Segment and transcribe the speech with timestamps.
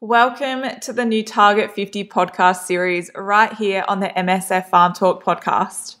[0.00, 5.24] Welcome to the new Target 50 podcast series right here on the MSF Farm Talk
[5.24, 5.96] podcast.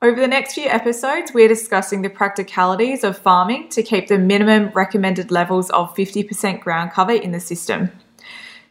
[0.00, 4.70] Over the next few episodes, we're discussing the practicalities of farming to keep the minimum
[4.76, 7.90] recommended levels of 50% ground cover in the system.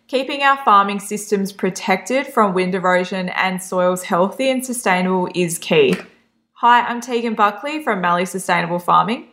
[0.08, 5.94] Keeping our farming systems protected from wind erosion and soils healthy and sustainable is key.
[6.62, 9.28] Hi, I'm Tegan Buckley from Mallee Sustainable Farming.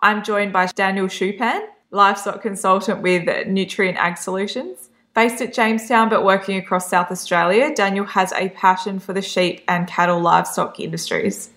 [0.00, 4.88] I'm joined by Daniel Schupan, livestock consultant with Nutrien Ag Solutions.
[5.12, 9.64] Based at Jamestown but working across South Australia, Daniel has a passion for the sheep
[9.66, 11.50] and cattle livestock industries.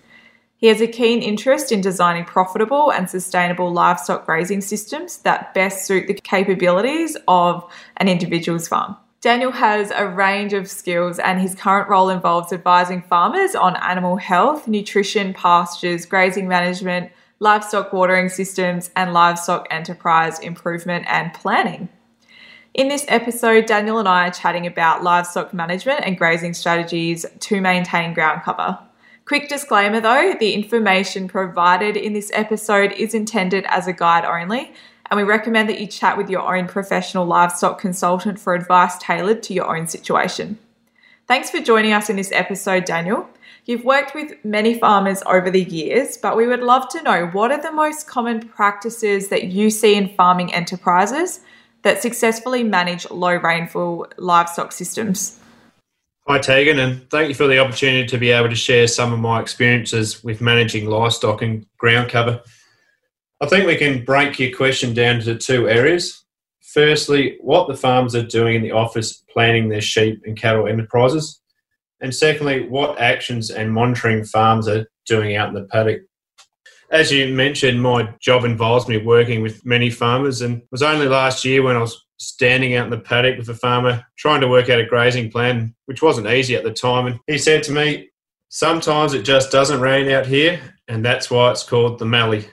[0.56, 5.86] He has a keen interest in designing profitable and sustainable livestock grazing systems that best
[5.86, 8.96] suit the capabilities of an individual's farm.
[9.22, 14.16] Daniel has a range of skills, and his current role involves advising farmers on animal
[14.16, 21.88] health, nutrition, pastures, grazing management, livestock watering systems, and livestock enterprise improvement and planning.
[22.74, 27.60] In this episode, Daniel and I are chatting about livestock management and grazing strategies to
[27.60, 28.76] maintain ground cover.
[29.24, 34.72] Quick disclaimer though, the information provided in this episode is intended as a guide only,
[35.12, 39.42] and we recommend that you chat with your own professional livestock consultant for advice tailored
[39.42, 40.58] to your own situation.
[41.28, 43.28] Thanks for joining us in this episode, Daniel.
[43.66, 47.52] You've worked with many farmers over the years, but we would love to know what
[47.52, 51.40] are the most common practices that you see in farming enterprises
[51.82, 55.38] that successfully manage low rainfall livestock systems.
[56.26, 59.18] Hi, Tegan, and thank you for the opportunity to be able to share some of
[59.18, 62.40] my experiences with managing livestock and ground cover.
[63.42, 66.24] I think we can break your question down to two areas.
[66.62, 71.40] Firstly, what the farmers are doing in the office planning their sheep and cattle enterprises.
[72.00, 76.02] And secondly, what actions and monitoring farms are doing out in the paddock
[76.92, 81.08] as you mentioned, my job involves me working with many farmers, and it was only
[81.08, 84.48] last year when I was standing out in the paddock with a farmer trying to
[84.48, 87.06] work out a grazing plan, which wasn't easy at the time.
[87.06, 88.10] And he said to me,
[88.50, 92.46] Sometimes it just doesn't rain out here, and that's why it's called the Mallee.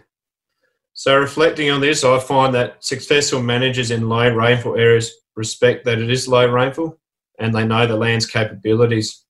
[1.00, 6.00] So, reflecting on this, I find that successful managers in low rainfall areas respect that
[6.00, 7.00] it is low rainfall
[7.40, 9.24] and they know the land's capabilities.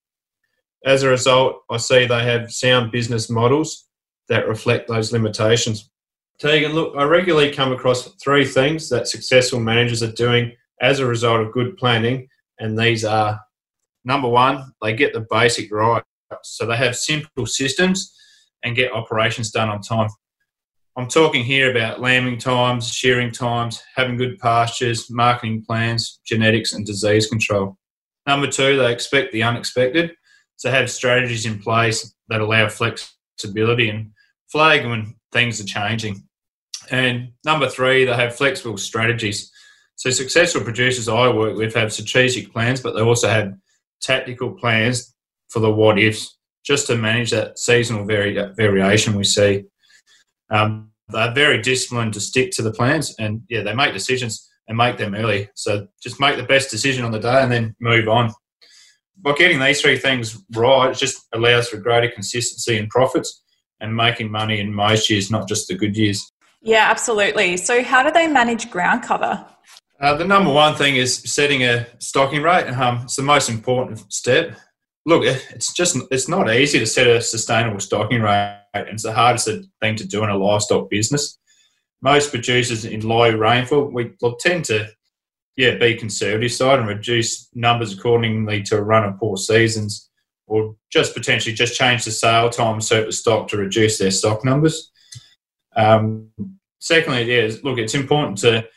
[0.84, 3.88] As a result, I see they have sound business models
[4.30, 5.92] that reflect those limitations.
[6.40, 11.06] Tegan, look, I regularly come across three things that successful managers are doing as a
[11.06, 13.40] result of good planning, and these are
[14.04, 16.02] number one, they get the basic right.
[16.42, 18.12] So they have simple systems
[18.64, 20.10] and get operations done on time.
[20.98, 26.86] I'm talking here about lambing times, shearing times, having good pastures, marketing plans, genetics, and
[26.86, 27.78] disease control.
[28.28, 30.12] Number two, they expect the unexpected.
[30.58, 34.12] So have strategies in place that allow flexibility and
[34.52, 36.24] flag when things are changing.
[36.92, 39.52] And number three, they have flexible strategies.
[39.96, 43.54] So successful producers I work with have strategic plans, but they also have
[44.02, 45.14] tactical plans
[45.50, 49.66] for the what ifs, just to manage that seasonal vari- variation we see.
[50.50, 54.78] Um, they're very disciplined to stick to the plans, and yeah, they make decisions and
[54.78, 55.50] make them early.
[55.56, 58.34] So just make the best decision on the day and then move on.
[59.18, 63.44] By getting these three things right, it just allows for greater consistency in profits
[63.82, 66.32] and making money in most years, not just the good years.
[66.62, 67.58] Yeah, absolutely.
[67.58, 69.46] So, how do they manage ground cover?
[70.00, 72.70] Uh, the number one thing is setting a stocking rate.
[72.70, 74.56] Um, it's the most important step.
[75.06, 79.50] Look, it's just it's not easy to set a sustainable stocking rate, it's the hardest
[79.82, 81.38] thing to do in a livestock business.
[82.02, 84.88] Most producers in low rainfall, we tend to
[85.58, 90.10] yeah be conservative side and reduce numbers accordingly to a run of poor seasons
[90.48, 94.92] or just potentially just change the sale time surplus stock to reduce their stock numbers.
[95.76, 96.30] Um,
[96.80, 98.68] secondly, yeah, look, it's important to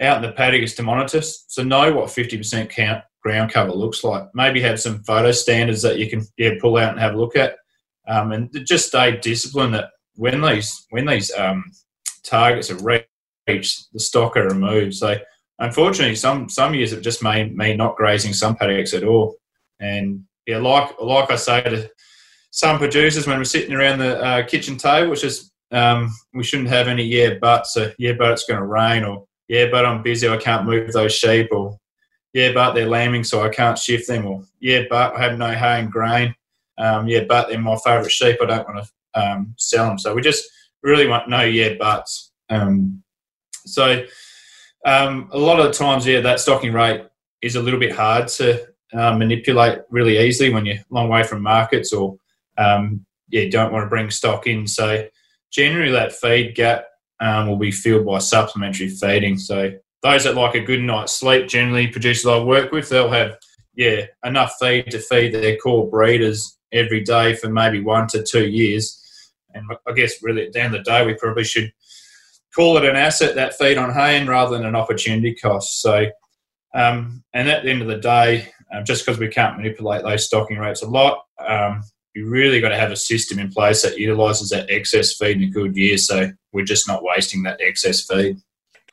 [0.00, 4.02] out in the paddock is to monitor, so know what 50% count ground cover looks
[4.02, 4.28] like.
[4.34, 7.36] Maybe have some photo standards that you can yeah pull out and have a look
[7.36, 7.56] at,
[8.08, 11.64] um, and just stay disciplined that when these when these um,
[12.24, 13.00] targets are
[13.46, 14.94] reached, the stock are removed.
[14.94, 15.16] So
[15.58, 19.36] unfortunately, some some years it just may mean not grazing some paddocks at all,
[19.78, 21.90] and yeah, like like I say to
[22.50, 26.68] some producers when we're sitting around the uh, kitchen table, which is um, we shouldn't
[26.68, 30.02] have any yeah, but so yeah, but it's going to rain, or yeah, but I'm
[30.02, 31.78] busy, I can't move those sheep, or
[32.32, 35.52] yeah, but they're lambing, so I can't shift them, or yeah, but I have no
[35.52, 36.34] hay and grain,
[36.80, 39.98] um, yeah, but they're my favourite sheep, I don't want to um, sell them.
[39.98, 40.48] So we just
[40.82, 42.32] really want no yeah buts.
[42.48, 43.02] Um,
[43.66, 44.04] so
[44.86, 47.02] um, a lot of the times, yeah, that stocking rate
[47.42, 51.22] is a little bit hard to um, manipulate really easily when you're a long way
[51.22, 52.16] from markets or
[52.56, 54.66] um, yeah, don't want to bring stock in.
[54.66, 55.06] So
[55.52, 56.86] generally, that feed gap
[57.20, 59.36] um, will be filled by supplementary feeding.
[59.36, 59.72] So
[60.02, 63.36] those that like a good night's sleep, generally producers I work with, they'll have
[63.74, 68.48] yeah enough feed to feed their core breeders every day for maybe one to two
[68.48, 68.96] years.
[69.54, 71.72] And I guess really at the end of the day, we probably should
[72.54, 75.82] call it an asset that feed on hay rather than an opportunity cost.
[75.82, 76.06] So,
[76.74, 80.26] um, and at the end of the day, um, just because we can't manipulate those
[80.26, 81.82] stocking rates a lot, um,
[82.14, 85.44] you really got to have a system in place that utilises that excess feed in
[85.44, 85.96] a good year.
[85.96, 88.38] So we're just not wasting that excess feed.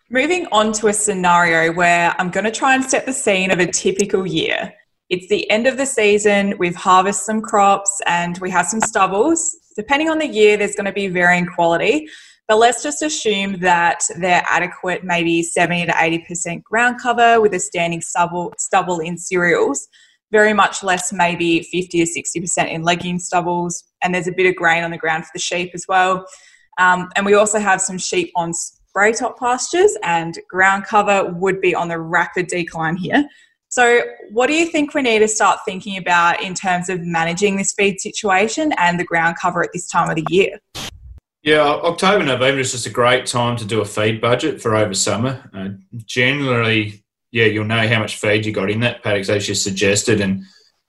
[0.10, 3.60] Moving on to a scenario where I'm going to try and set the scene of
[3.60, 4.74] a typical year.
[5.10, 9.56] It's the end of the season, we've harvested some crops and we have some stubbles.
[9.78, 12.10] Depending on the year, there's going to be varying quality,
[12.48, 17.60] but let's just assume that they're adequate, maybe 70 to 80% ground cover with a
[17.60, 19.88] standing stubble, stubble in cereals,
[20.32, 24.56] very much less, maybe 50 to 60% in legume stubbles, and there's a bit of
[24.56, 26.26] grain on the ground for the sheep as well.
[26.80, 31.62] Um, and we also have some sheep on spray top pastures, and ground cover would
[31.62, 33.26] be on the rapid decline here.
[33.70, 37.58] So, what do you think we need to start thinking about in terms of managing
[37.58, 40.60] this feed situation and the ground cover at this time of the year?
[41.44, 44.94] Yeah, October, November is just a great time to do a feed budget for over
[44.94, 45.50] summer.
[45.54, 45.70] Uh,
[46.06, 50.22] generally, yeah, you'll know how much feed you got in that paddock, as you suggested,
[50.22, 50.44] and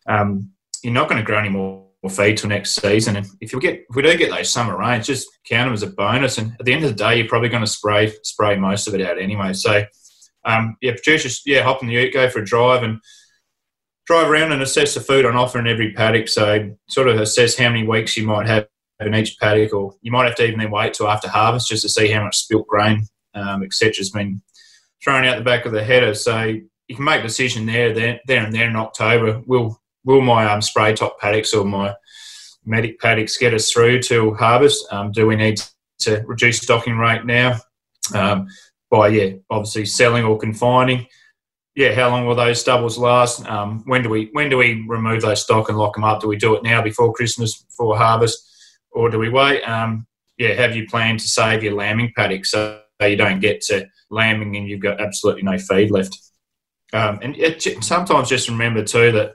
[0.09, 0.51] um,
[0.83, 3.17] you're not going to grow any more feed till next season.
[3.17, 5.83] And if you get, if we do get those summer rains, just count them as
[5.83, 6.39] a bonus.
[6.39, 8.95] And at the end of the day, you're probably going to spray spray most of
[8.95, 9.53] it out anyway.
[9.53, 9.85] So
[10.44, 13.00] um, yeah, producers, yeah, hop in the ute, go for a drive and
[14.06, 16.29] drive around and assess the food on offer in every paddock.
[16.29, 18.67] So sort of assess how many weeks you might have
[19.00, 21.82] in each paddock, or you might have to even then wait till after harvest just
[21.82, 23.02] to see how much spilt grain,
[23.35, 24.43] um, etc., has been
[25.02, 26.14] thrown out the back of the header.
[26.14, 29.43] So you can make a decision there, there, there and there in October.
[29.46, 31.94] Will will my um, spray top paddocks or my
[32.64, 34.90] medic paddocks get us through till harvest?
[34.90, 35.61] Um, do we need
[36.00, 37.58] to reduce stocking rate now?
[38.14, 38.49] Um,
[38.90, 41.06] by yeah, obviously selling or confining.
[41.75, 43.46] Yeah, how long will those stubbles last?
[43.46, 46.20] Um, when do we when do we remove those stock and lock them up?
[46.20, 48.38] Do we do it now before Christmas before harvest,
[48.90, 49.62] or do we wait?
[49.62, 50.06] Um,
[50.38, 54.56] yeah, have you planned to save your lambing paddock so you don't get to lambing
[54.56, 56.19] and you've got absolutely no feed left?
[56.93, 59.35] Um, and it, sometimes just remember too that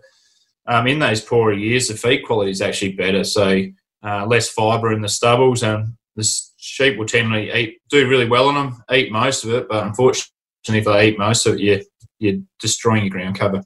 [0.66, 3.62] um, in those poorer years the feed quality is actually better, so
[4.04, 6.24] uh, less fibre in the stubbles and the
[6.64, 10.32] sheep will generally eat do really well on them, eat most of it, but unfortunately,
[10.70, 11.84] if they eat most of it, you
[12.20, 13.62] you're destroying your ground cover.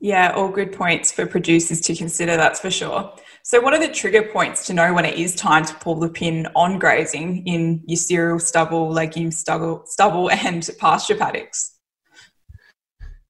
[0.00, 2.36] Yeah, all good points for producers to consider.
[2.36, 3.12] That's for sure.
[3.42, 6.08] So, what are the trigger points to know when it is time to pull the
[6.08, 11.74] pin on grazing in your cereal stubble, legume stubble, stubble and pasture paddocks?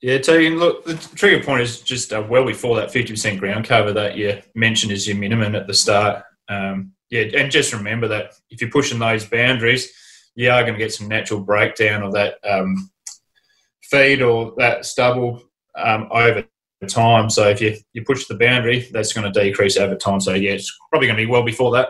[0.00, 3.64] Yeah, so you look, the trigger point is just uh, well before that 50% ground
[3.64, 6.22] cover that you mentioned as your minimum at the start.
[6.48, 9.92] Um, yeah, and just remember that if you're pushing those boundaries,
[10.34, 12.90] you are going to get some natural breakdown of that um,
[13.82, 15.42] feed or that stubble
[15.76, 16.44] um, over
[16.88, 17.30] time.
[17.30, 20.20] So if you, you push the boundary, that's going to decrease over time.
[20.20, 21.88] So yeah, it's probably going to be well before that.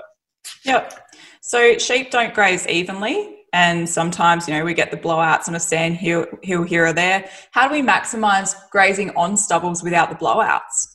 [0.65, 0.95] Yep.
[1.43, 5.61] So sheep don't graze evenly, and sometimes you know we get the blowouts on a
[5.61, 7.29] sand hill, hill here or there.
[7.53, 10.89] How do we maximise grazing on stubbles without the blowouts?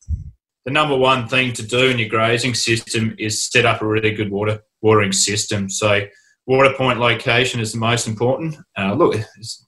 [0.65, 4.13] The number one thing to do in your grazing system is set up a really
[4.13, 5.69] good water watering system.
[5.69, 6.06] So
[6.45, 8.57] water point location is the most important.
[8.78, 9.16] Uh, look,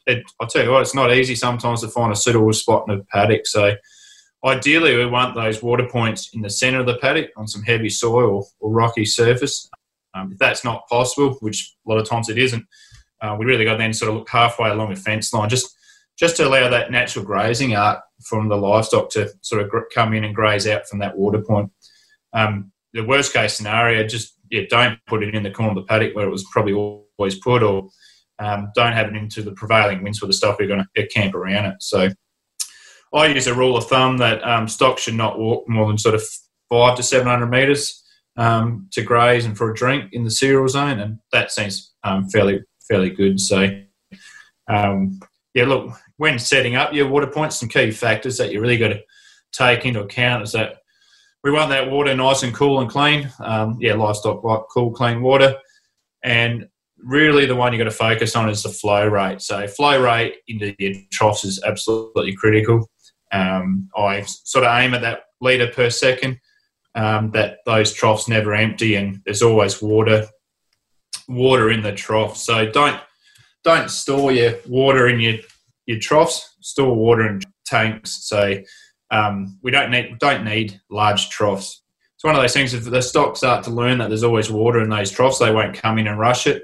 [0.07, 2.99] it, I'll tell you what, it's not easy sometimes to find a suitable spot in
[2.99, 3.45] a paddock.
[3.45, 3.75] So
[4.45, 7.89] ideally, we want those water points in the centre of the paddock on some heavy
[7.89, 9.69] soil or, rocky surface.
[10.13, 12.65] Um, if that's not possible, which a lot of times it isn't,
[13.21, 15.75] uh, we really got to then sort of look halfway along the fence line, just
[16.17, 20.23] just to allow that natural grazing arc from the livestock to sort of come in
[20.23, 21.71] and graze out from that water point.
[22.33, 25.83] Um, the worst case scenario, just yeah, don't put it in the corner of the
[25.83, 27.89] paddock where it was probably always put, or
[28.39, 31.35] um, don't have it into the prevailing winds where the stock are going to camp
[31.35, 31.75] around it.
[31.79, 32.09] So
[33.13, 36.15] I use a rule of thumb that um, stock should not walk more than sort
[36.15, 36.23] of
[36.69, 38.03] five to seven hundred metres
[38.37, 42.27] um, to graze and for a drink in the cereal zone, and that seems um,
[42.29, 43.39] fairly fairly good.
[43.39, 43.69] So
[44.67, 45.19] um,
[45.53, 48.89] yeah, look, when setting up your water points, some key factors that you really got
[48.89, 49.01] to
[49.51, 50.77] take into account is that
[51.43, 53.31] we want that water nice and cool and clean.
[53.39, 55.55] Um, yeah, livestock like cool, clean water.
[56.23, 56.67] And
[56.97, 59.41] really, the one you got to focus on is the flow rate.
[59.41, 62.89] So, flow rate into your troughs is absolutely critical.
[63.31, 66.39] Um, I sort of aim at that litre per second.
[66.95, 70.27] Um, that those troughs never empty, and there's always water,
[71.27, 72.37] water in the trough.
[72.37, 72.99] So don't
[73.65, 75.35] don't store your water in your
[75.85, 78.27] your troughs, store water in tanks.
[78.27, 78.61] So
[79.11, 81.81] um, we don't need don't need large troughs.
[82.15, 82.73] It's one of those things.
[82.73, 85.75] If the stock start to learn that there's always water in those troughs, they won't
[85.75, 86.63] come in and rush it.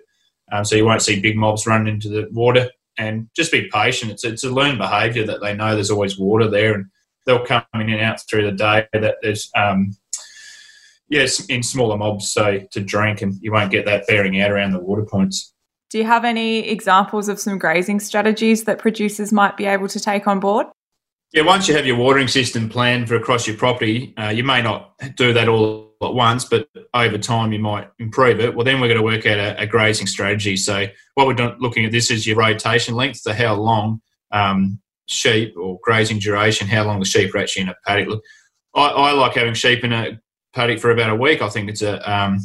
[0.51, 2.70] Um, so you won't see big mobs running into the water.
[2.98, 4.12] And just be patient.
[4.12, 6.86] It's it's a learned behaviour that they know there's always water there, and
[7.25, 8.86] they'll come in and out through the day.
[8.94, 9.96] That there's um,
[11.08, 14.72] yes, in smaller mobs, so to drink, and you won't get that bearing out around
[14.72, 15.54] the water points.
[15.91, 20.00] Do you have any examples of some grazing strategies that producers might be able to
[20.00, 20.67] take on board?
[21.33, 24.62] Yeah, once you have your watering system planned for across your property, uh, you may
[24.62, 28.55] not do that all at once, but over time you might improve it.
[28.55, 30.55] Well, then we're going to work out a, a grazing strategy.
[30.55, 35.53] So, what we're looking at this is your rotation length, so how long um, sheep
[35.57, 38.07] or grazing duration, how long the sheep are actually in a paddock.
[38.07, 38.24] Look,
[38.75, 40.19] I, I like having sheep in a
[40.53, 41.41] paddock for about a week.
[41.41, 42.39] I think it's a um,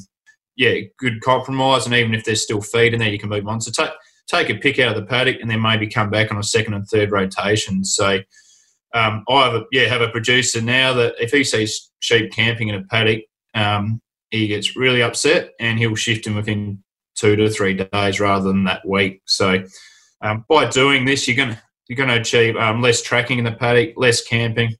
[0.56, 3.60] yeah good compromise, and even if there's still feed in there, you can move on.
[3.60, 3.94] So take
[4.28, 6.74] take a pick out of the paddock, and then maybe come back on a second
[6.74, 7.84] and third rotation.
[7.84, 8.20] So
[8.94, 12.68] um, I have a, yeah have a producer now that if he sees sheep camping
[12.68, 13.22] in a paddock,
[13.54, 16.82] um, he gets really upset, and he'll shift them within
[17.16, 19.22] two to three days rather than that week.
[19.26, 19.64] So
[20.20, 21.58] um, by doing this, you're to
[21.88, 24.74] you're going to achieve um, less tracking in the paddock, less camping,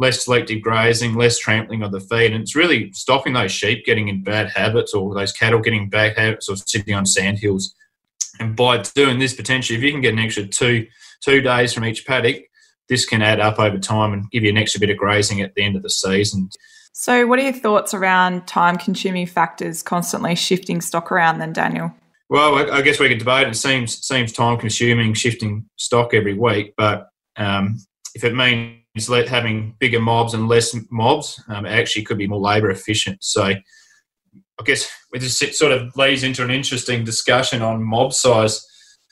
[0.00, 4.08] less selective grazing, less trampling of the feed, and it's really stopping those sheep getting
[4.08, 7.74] in bad habits or those cattle getting bad habits of sitting on sand hills.
[8.40, 10.86] And by doing this, potentially, if you can get an extra two
[11.20, 12.44] two days from each paddock,
[12.88, 15.54] this can add up over time and give you an extra bit of grazing at
[15.54, 16.48] the end of the season.
[16.92, 21.92] So, what are your thoughts around time consuming factors constantly shifting stock around then, Daniel?
[22.30, 23.48] Well, I guess we could debate.
[23.48, 27.76] It seems seems time consuming shifting stock every week, but um,
[28.14, 32.70] if it means having bigger mobs and less mobs, um, actually could be more labour
[32.70, 33.22] efficient.
[33.22, 38.66] So I guess it just sort of leads into an interesting discussion on mob size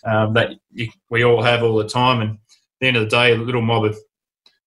[0.05, 2.21] um, that you, we all have all the time.
[2.21, 2.39] And at
[2.81, 3.97] the end of the day, a little mob of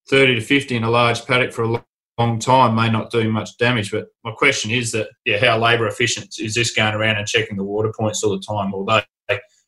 [0.10, 1.84] 30 to 50 in a large paddock for a
[2.18, 3.92] long time may not do much damage.
[3.92, 7.58] But my question is that, yeah, how labour efficient is this going around and checking
[7.58, 8.74] the water points all the time?
[8.74, 9.02] Although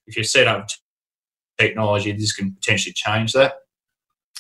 [0.08, 0.68] if you set up
[1.60, 3.54] technology, this can potentially change that.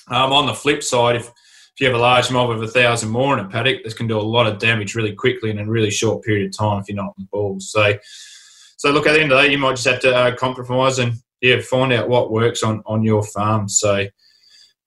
[0.10, 3.10] Um, on the flip side, if, if you have a large mob of a thousand
[3.10, 5.66] more in a paddock, this can do a lot of damage really quickly in a
[5.66, 7.60] really short period of time if you're not on the ball.
[7.60, 7.94] So,
[8.78, 11.00] so look at the end of the day, you might just have to uh, compromise
[11.00, 13.68] and yeah, find out what works on on your farm.
[13.68, 14.08] So,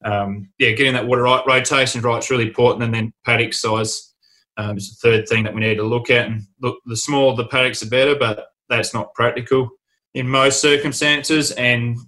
[0.04, 4.14] um, yeah, getting that water right, rotation right is really important, and then paddock size
[4.56, 6.28] um, is the third thing that we need to look at.
[6.28, 9.68] And look, the smaller the paddocks, the better, but that's not practical
[10.14, 11.50] in most circumstances.
[11.52, 11.98] And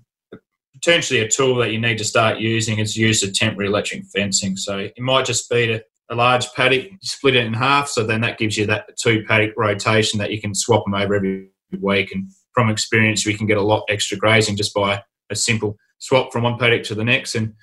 [0.80, 4.56] potentially a tool that you need to start using is use of temporary electric fencing.
[4.56, 8.20] So it might just be a, a large paddock, split it in half, so then
[8.22, 12.12] that gives you that two paddock rotation that you can swap them over every week.
[12.12, 16.32] And from experience, we can get a lot extra grazing just by a simple swap
[16.32, 17.54] from one paddock to the next, and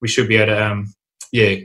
[0.00, 0.94] we should be able to, um,
[1.32, 1.56] yeah,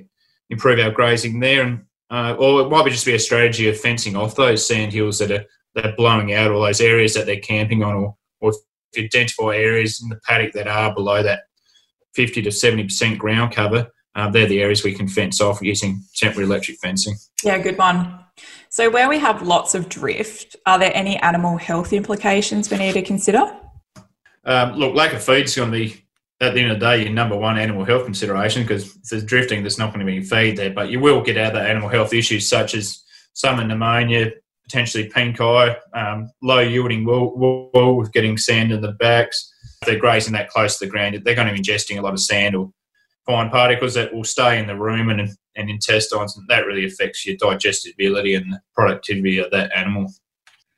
[0.50, 1.64] improve our grazing there.
[1.64, 4.94] And uh, or it might be just be a strategy of fencing off those sand
[4.94, 8.16] hills that are that are blowing out all those areas that they're camping on, or
[8.42, 8.54] or
[8.94, 11.42] if you identify areas in the paddock that are below that
[12.16, 16.46] 50 to 70% ground cover, uh, they're the areas we can fence off using temporary
[16.46, 17.16] electric fencing.
[17.44, 18.20] Yeah, good one.
[18.70, 22.94] So, where we have lots of drift, are there any animal health implications we need
[22.94, 23.52] to consider?
[24.46, 26.06] Um, look, lack of feed is going to be,
[26.42, 29.26] at the end of the day, your number one animal health consideration because if there's
[29.26, 30.70] drifting, there's not going to be feed there.
[30.70, 33.04] But you will get other animal health issues such as
[33.34, 34.32] summer pneumonia,
[34.70, 39.52] potentially pink eye, um, low yielding wool, wool, with getting sand in the backs.
[39.82, 42.14] If they're grazing that close to the ground, they're going to be ingesting a lot
[42.14, 42.72] of sand or
[43.26, 47.26] fine particles that will stay in the rumen and, and intestines, and that really affects
[47.26, 50.12] your digestibility and the productivity of that animal.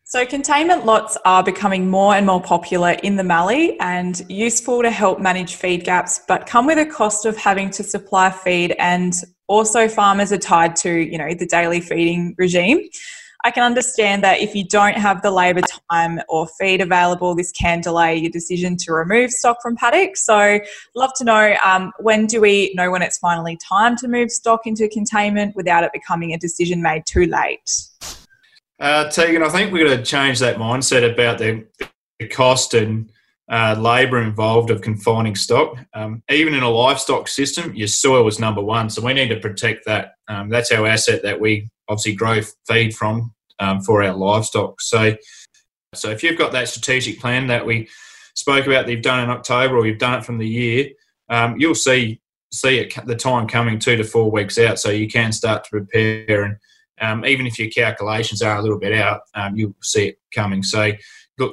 [0.05, 4.91] So, containment lots are becoming more and more popular in the Mallee and useful to
[4.91, 9.13] help manage feed gaps, but come with a cost of having to supply feed, and
[9.47, 12.89] also farmers are tied to, you know, the daily feeding regime.
[13.43, 17.51] I can understand that if you don't have the labour time or feed available, this
[17.51, 20.23] can delay your decision to remove stock from paddocks.
[20.25, 20.59] So,
[20.95, 24.61] love to know um, when do we know when it's finally time to move stock
[24.65, 27.69] into containment without it becoming a decision made too late?
[28.79, 31.65] Uh, Tegan, I think we've got to change that mindset about the,
[32.19, 33.11] the cost and
[33.51, 35.77] uh, labour involved of confining stock.
[35.93, 39.39] Um, even in a livestock system, your soil is number one, so we need to
[39.39, 40.13] protect that.
[40.29, 44.79] Um, that's our asset that we obviously grow feed from um, for our livestock.
[44.79, 45.15] So,
[45.93, 47.89] so if you've got that strategic plan that we
[48.35, 50.89] spoke about that you've done in October or you've done it from the year,
[51.29, 52.21] um, you'll see
[52.53, 55.69] see it the time coming two to four weeks out, so you can start to
[55.69, 56.43] prepare.
[56.43, 56.55] And
[57.01, 60.63] um, even if your calculations are a little bit out, um, you'll see it coming.
[60.63, 60.91] So,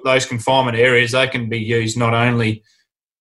[0.05, 2.63] those confinement areas they can be used not only,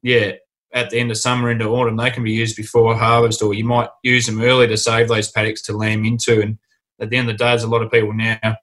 [0.04, 0.34] yeah,
[0.74, 3.64] at the end of summer into autumn, they can be used before harvest, or you
[3.64, 6.58] might use them early to save those paddocks to lamb into and
[7.00, 8.56] at the end of the day, there's a lot of people now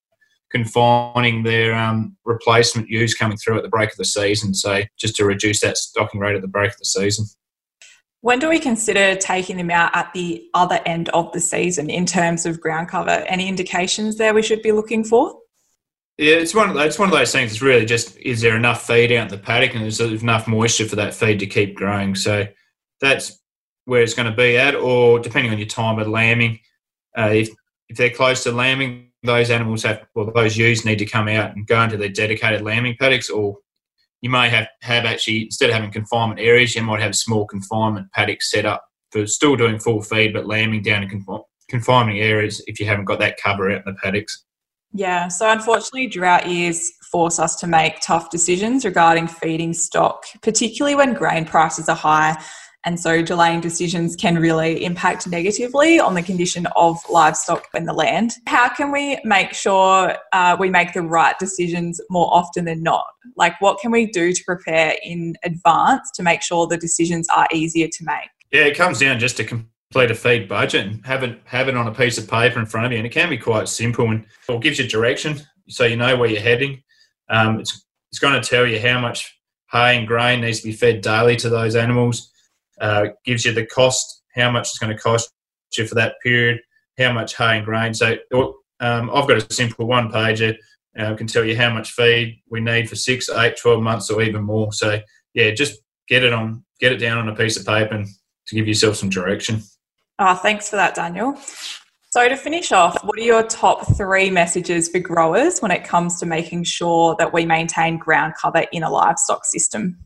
[0.51, 4.55] confining their um, replacement ewes coming through at the break of the season.
[4.55, 7.27] So just to reduce that stocking rate at the break of the season.
[8.21, 12.07] When do we consider taking them out at the other end of the season in
[12.07, 13.11] terms of ground cover?
[13.11, 15.39] Any indications there we should be looking for?
[16.17, 17.53] Yeah, it's one of it's one of those things.
[17.53, 20.47] It's really just is there enough feed out in the paddock and is there enough
[20.47, 22.15] moisture for that feed to keep growing?
[22.15, 22.47] So
[23.01, 23.41] that's
[23.87, 26.61] where it's going to be at, or depending on your time of lambing,
[27.19, 27.49] uh, if
[27.89, 31.57] if they're close to lambing, those animals have well those ewes need to come out
[31.57, 33.59] and go into their dedicated lambing paddocks, or
[34.21, 38.11] you may have have actually instead of having confinement areas, you might have small confinement
[38.13, 42.63] paddocks set up for still doing full feed but lambing down in confi- confinement areas
[42.69, 44.44] if you haven't got that cover out in the paddocks.
[44.95, 50.95] Yeah, so unfortunately, drought years force us to make tough decisions regarding feeding stock, particularly
[50.95, 52.41] when grain prices are high
[52.85, 57.93] and so delaying decisions can really impact negatively on the condition of livestock and the
[57.93, 58.35] land.
[58.47, 63.07] How can we make sure uh, we make the right decisions more often than not?
[63.37, 67.49] Like, what can we do to prepare in advance to make sure the decisions are
[67.53, 68.29] easier to make?
[68.53, 69.45] Yeah, it comes down just to
[69.95, 72.67] complete a feed budget and have it have it on a piece of paper in
[72.67, 75.85] front of you, and it can be quite simple and it gives you direction, so
[75.85, 76.83] you know where you're heading.
[77.29, 79.39] Um, it's it's going to tell you how much
[79.71, 82.33] hay and grain needs to be fed daily to those animals
[82.81, 85.31] uh, gives you the cost, how much it's going to cost
[85.79, 86.61] you for that period,
[86.99, 87.95] how much hay and grain.
[87.95, 88.17] So
[88.81, 90.57] um, I've got a simple one pager.
[90.99, 94.23] Uh, can tell you how much feed we need for six, eight, 12 months or
[94.23, 94.73] even more.
[94.73, 95.01] So
[95.35, 98.07] yeah, just get it on, get it down on a piece of paper and
[98.47, 99.61] to give yourself some direction.
[100.19, 101.37] Oh, thanks for that, Daniel.
[102.11, 106.21] So, to finish off, what are your top three messages for growers when it comes
[106.21, 109.99] to making sure that we maintain ground cover in a livestock system?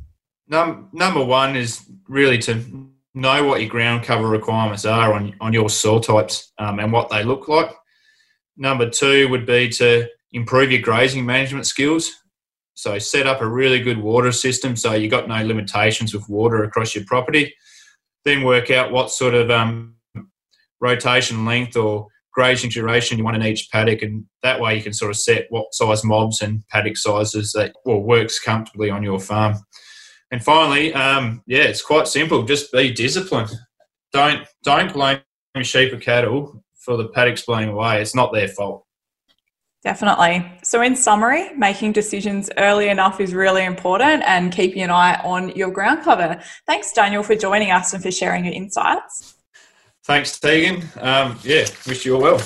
[0.49, 5.53] Num- number one is really to know what your ground cover requirements are on, on
[5.53, 7.71] your soil types um, and what they look like.
[8.57, 12.11] Number two would be to improve your grazing management skills.
[12.73, 16.63] So set up a really good water system so you've got no limitations with water
[16.65, 17.55] across your property.
[18.25, 19.97] Then work out what sort of um,
[20.81, 24.93] rotation length or grazing duration you want in each paddock, and that way you can
[24.93, 29.19] sort of set what size mobs and paddock sizes that well works comfortably on your
[29.19, 29.57] farm.
[30.31, 32.43] And finally, um, yeah, it's quite simple.
[32.43, 33.51] Just be disciplined.
[34.13, 35.21] Don't don't blame
[35.63, 38.01] sheep or cattle for the paddocks blowing away.
[38.01, 38.85] It's not their fault.
[39.83, 40.45] Definitely.
[40.65, 45.51] So, in summary, making decisions early enough is really important and keeping an eye on
[45.51, 46.41] your ground cover.
[46.67, 49.38] Thanks, Daniel, for joining us and for sharing your insights.
[50.09, 50.89] Thanks, Tegan.
[51.03, 52.41] Um, yeah, wish you all well.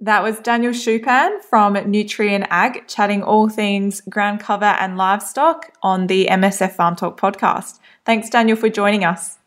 [0.00, 6.08] That was Daniel Schupan from Nutrien Ag chatting all things ground cover and livestock on
[6.08, 7.78] the MSF Farm Talk podcast.
[8.04, 9.38] Thanks, Daniel, for joining us.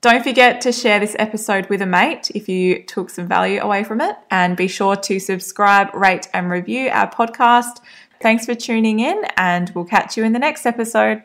[0.00, 3.84] Don't forget to share this episode with a mate if you took some value away
[3.84, 7.80] from it, and be sure to subscribe, rate, and review our podcast.
[8.22, 11.24] Thanks for tuning in, and we'll catch you in the next episode.